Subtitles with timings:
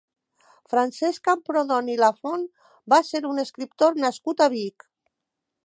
[0.73, 2.47] Francesc Camprodon i Lafont
[2.95, 4.89] va ser un escriptor nascut a Vic.